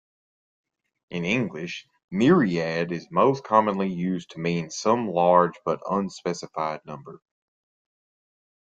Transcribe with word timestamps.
In 1.11 1.25
English, 1.25 1.85
"myriad" 2.09 2.91
is 2.91 3.11
most 3.11 3.43
commonly 3.43 3.87
used 3.87 4.31
to 4.31 4.39
mean 4.39 4.71
"some 4.71 5.07
large 5.07 5.53
but 5.63 5.79
unspecified 5.87 6.81
number". 6.87 7.21